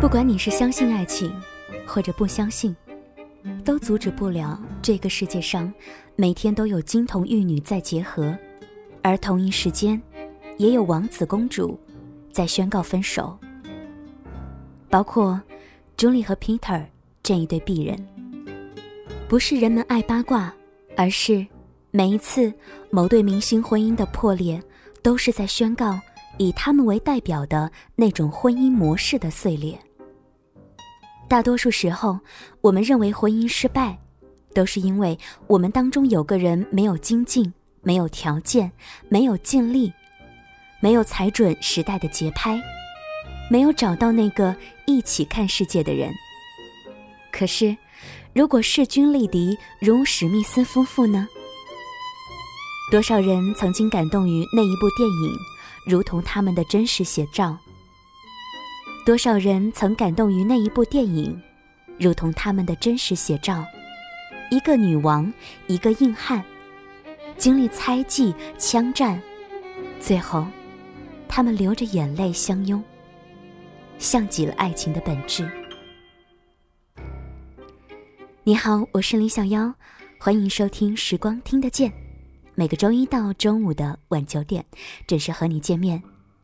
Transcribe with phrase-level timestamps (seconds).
[0.00, 1.32] 不管你是相信爱情，
[1.86, 2.74] 或者不相信，
[3.64, 5.72] 都阻止不了这个世界上
[6.16, 8.36] 每天都有金童玉女在结合，
[9.02, 10.00] 而同一时间，
[10.56, 11.78] 也有王子公主
[12.32, 13.38] 在宣告分手。
[14.90, 15.40] 包括
[15.96, 16.84] 朱莉和 Peter
[17.22, 18.06] 这一对璧人。
[19.26, 20.54] 不是人们爱八卦，
[20.96, 21.46] 而是
[21.96, 22.52] 每一次
[22.90, 24.60] 某对明星婚姻的破裂，
[25.00, 25.96] 都是在宣告
[26.38, 29.78] 以他们为代表的那种婚姻模式的碎裂。
[31.28, 32.18] 大多数时候，
[32.60, 33.96] 我们认为婚姻失败，
[34.52, 38.72] 都是因为我们当中有个人没有精进，没有条件，
[39.08, 39.92] 没有尽力，
[40.80, 42.60] 没有踩准时代的节拍，
[43.48, 44.52] 没有找到那个
[44.84, 46.12] 一起看世界的人。
[47.30, 47.76] 可是，
[48.32, 51.28] 如果势均力敌，如史密斯夫妇呢？
[52.90, 55.36] 多少人曾经感动于那一部电影，
[55.86, 57.56] 如同他们的真实写照。
[59.06, 61.40] 多少人曾感动于那一部电影，
[61.98, 63.64] 如同他们的真实写照。
[64.50, 65.32] 一个女王，
[65.66, 66.44] 一个硬汉，
[67.38, 69.20] 经历猜忌、枪战，
[69.98, 70.46] 最后，
[71.26, 72.82] 他们流着眼泪相拥，
[73.98, 75.50] 像极了爱情的本质。
[78.44, 79.74] 你好，我是李小妖，
[80.18, 81.90] 欢迎收听《时光听得见》，
[82.56, 84.64] 每个周一到周五的晚九点，
[85.08, 86.00] 准时和你见面。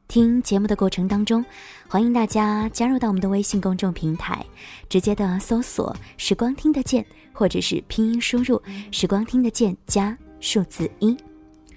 [0.08, 1.44] 听节目的过程当中，
[1.86, 4.44] 欢迎大家加入到我们的微信公众平台，
[4.88, 11.16] 直接的搜索“时光听得见”或者是拼音输入“时光听得见”加数字一，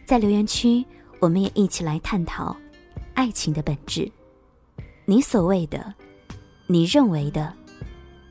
[0.03, 0.84] 在留言区，
[1.20, 2.58] 我们也一起来探讨
[3.14, 4.12] 爱情的本质。
[5.06, 5.94] 你所谓的，
[6.66, 7.53] 你认为的，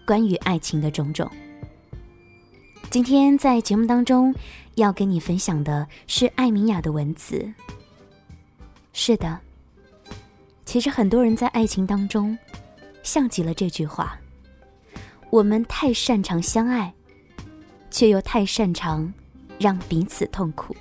[0.05, 1.31] 关于爱情的种种。
[2.93, 4.35] 今天在节目当中
[4.75, 7.51] 要跟你分享的是艾米亚的文字。
[8.93, 9.41] 是的。
[10.67, 12.37] 其实很多人在爱情当中，
[13.03, 14.21] 像极了这句话：
[15.31, 16.93] 我们太擅长相爱，
[17.91, 19.11] 却又太擅长
[19.59, 20.77] 让彼此痛苦。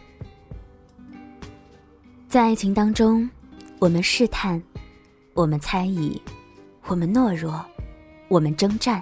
[2.27, 3.29] 在爱情当中，
[3.79, 4.61] 我们试探，
[5.33, 6.21] 我们猜疑，
[6.87, 7.65] 我们懦弱，
[8.27, 9.01] 我们征战，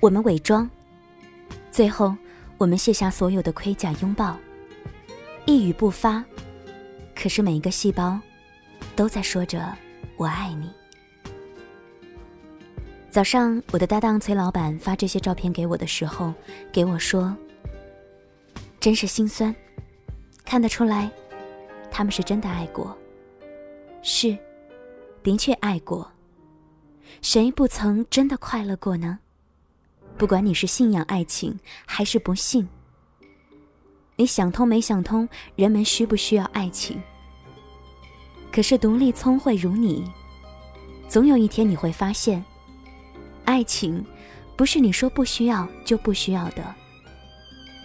[0.00, 0.68] 我们伪装，
[1.70, 2.16] 最后
[2.58, 4.36] 我们卸下所有的盔甲，拥抱，
[5.46, 6.24] 一语不发，
[7.14, 8.18] 可是每一个细胞
[8.96, 9.72] 都在说着。
[10.16, 10.68] 我爱你。
[13.08, 16.34] 早上，我的搭档崔老板发这些照片给我的时候，
[16.72, 17.34] 给我说
[18.80, 19.54] ：“真是心酸，
[20.44, 21.08] 看得出来，
[21.92, 22.98] 他们是真的爱过。
[24.02, 24.36] 是，
[25.22, 26.10] 的确爱过。
[27.22, 29.20] 谁不曾真的快乐过呢？
[30.18, 31.56] 不管你是信仰爱情
[31.86, 32.68] 还是不信，
[34.16, 37.00] 你想通没想通，人们需不需要爱情？”
[38.50, 40.04] 可是，独立聪慧如你，
[41.08, 42.44] 总有一天你会发现，
[43.44, 44.04] 爱情
[44.56, 46.74] 不是你说不需要就不需要的。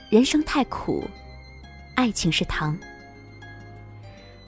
[0.09, 1.03] 人生太苦，
[1.95, 2.75] 爱情是糖。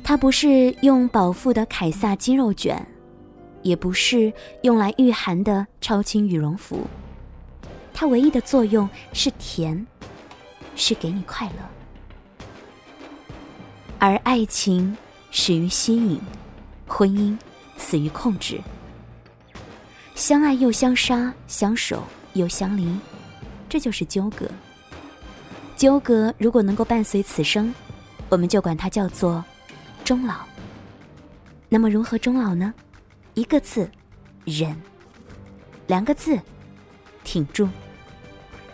[0.03, 2.83] 它不是用饱腹的凯撒鸡肉卷，
[3.61, 6.79] 也不是用来御寒的超轻羽绒服。
[7.95, 9.87] 它唯一的作用是甜，
[10.75, 12.45] 是给你快乐。
[13.97, 14.95] 而爱情。
[15.37, 16.17] 始于吸引，
[16.87, 17.37] 婚姻
[17.75, 18.57] 死于控制。
[20.15, 22.01] 相爱又相杀，相守
[22.35, 22.97] 又相离，
[23.67, 24.49] 这就是纠葛。
[25.75, 27.75] 纠葛如果能够伴随此生，
[28.29, 29.43] 我们就管它叫做
[30.05, 30.35] 终老。
[31.67, 32.73] 那么如何终老呢？
[33.33, 33.91] 一个字，
[34.45, 34.73] 忍；
[35.85, 36.39] 两个字，
[37.25, 37.67] 挺住。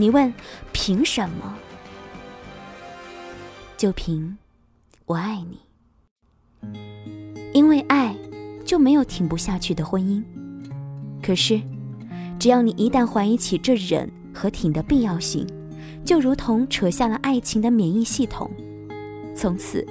[0.02, 0.34] 你问
[0.72, 1.56] 凭什么？
[3.78, 4.36] 就凭
[5.06, 5.60] 我爱你。
[7.54, 8.16] 因为爱，
[8.66, 10.24] 就没有挺不下去的婚姻。
[11.22, 11.62] 可是，
[12.40, 15.46] 只要你一旦怀疑起这忍和挺的必要性，
[16.04, 18.50] 就如同扯下了爱情的免疫系统，
[19.36, 19.86] 从此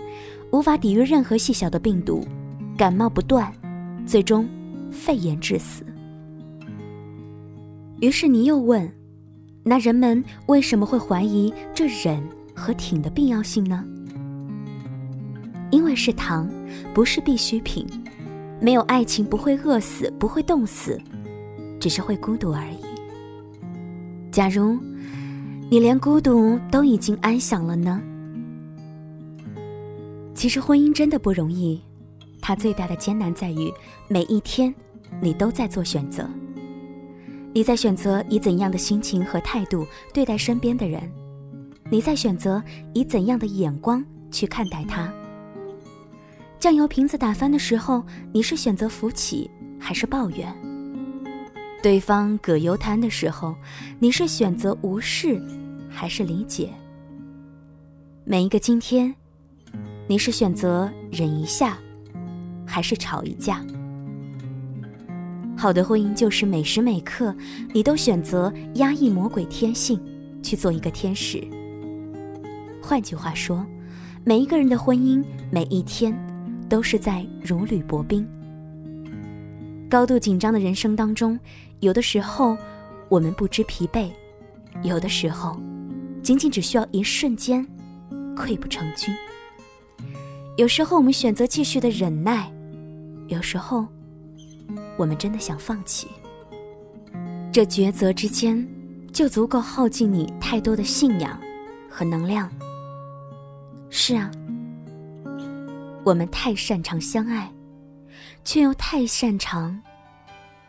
[0.50, 2.26] 无法抵御任何细小的病毒，
[2.76, 3.52] 感冒不断，
[4.04, 4.48] 最终
[4.90, 5.84] 肺炎致死。
[8.00, 8.92] 于是你又问：
[9.62, 12.22] 那人们为什么会怀疑这忍
[12.54, 13.84] 和挺的必要性呢？
[15.70, 16.48] 因为是糖，
[16.94, 17.86] 不是必需品。
[18.60, 21.00] 没有爱情，不会饿死，不会冻死，
[21.78, 22.78] 只是会孤独而已。
[24.30, 24.78] 假如
[25.70, 28.02] 你连孤独都已经安详了呢？
[30.34, 31.80] 其实婚姻真的不容易，
[32.40, 33.72] 它最大的艰难在于
[34.08, 34.74] 每一天
[35.20, 36.28] 你都在做选择，
[37.52, 41.10] 你在选择以怎样的心情和态度对待身边的人，
[41.90, 42.62] 你在选择
[42.94, 45.12] 以怎样的眼光去看待他。
[46.60, 49.50] 酱油瓶子打翻的时候，你是选择扶起
[49.80, 50.54] 还是抱怨？
[51.82, 53.56] 对方葛优瘫的时候，
[53.98, 55.42] 你是选择无视
[55.88, 56.70] 还是理解？
[58.24, 59.12] 每一个今天，
[60.06, 61.78] 你是选择忍一下，
[62.64, 63.64] 还是吵一架？
[65.60, 67.36] 好的婚姻就是每时每刻，
[67.74, 70.00] 你都选择压抑魔鬼天性，
[70.42, 71.46] 去做一个天使。
[72.80, 73.62] 换句话说，
[74.24, 76.18] 每一个人的婚姻，每一天，
[76.66, 78.26] 都是在如履薄冰。
[79.90, 81.38] 高度紧张的人生当中。
[81.80, 82.56] 有的时候，
[83.10, 84.10] 我们不知疲惫；
[84.82, 85.60] 有的时候，
[86.22, 87.66] 仅仅只需要一瞬间，
[88.34, 89.14] 溃不成军。
[90.56, 92.50] 有时候，我们选择继续的忍耐；
[93.28, 93.86] 有时候，
[95.00, 96.08] 我们真的想放弃。
[97.50, 98.68] 这抉择之间，
[99.14, 101.40] 就足够耗尽你太多的信仰
[101.88, 102.52] 和能量。
[103.88, 104.30] 是啊，
[106.04, 107.50] 我们太擅长相爱，
[108.44, 109.80] 却又太擅长。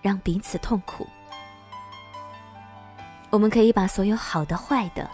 [0.01, 1.05] 让彼此痛苦。
[3.29, 5.07] 我们可以把所有好的、坏的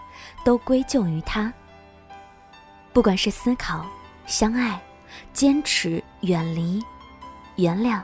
[0.46, 1.52] 都归咎于他。
[2.94, 3.86] 不管是思考、
[4.28, 4.80] 相爱、
[5.34, 6.82] 坚持、远离、
[7.58, 8.02] 原谅。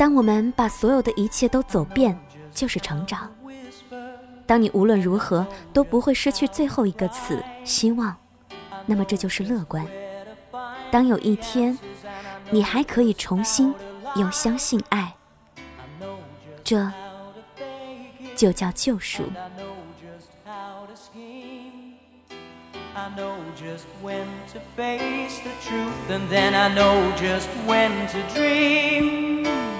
[0.00, 2.18] 当我们把所有的一切都走遍，
[2.54, 3.30] 就是成长。
[4.46, 8.16] 当你无论如何都不会失去最后一个词——希望，
[8.86, 9.86] 那么这就是乐观。
[10.90, 11.78] 当有一天，
[12.48, 13.74] 你还可以重新
[14.16, 15.14] 又相信爱。
[16.64, 16.90] 这
[18.34, 19.24] 就叫救赎。
[22.94, 24.24] I know just when
[24.54, 29.46] to face the truth, and then I know just when to dream.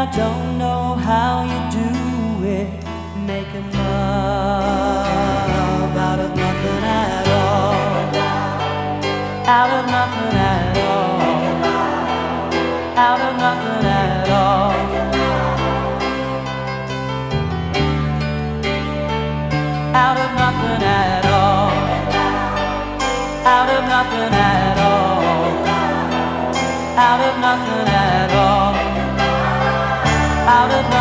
[0.00, 1.88] I don't know how you do
[2.48, 2.68] it.
[3.26, 4.80] making love
[5.94, 7.74] out of nothing at all.
[9.56, 11.20] Out of nothing at all.
[12.96, 14.72] Out of nothing at all.
[20.02, 21.70] Out of nothing at all.
[23.52, 25.20] Out of nothing at all.
[26.96, 27.89] Out of nothing.
[30.60, 30.99] Out of nothing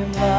[0.00, 0.29] him